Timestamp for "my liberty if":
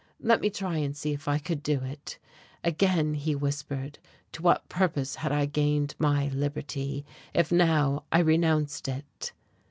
5.99-7.51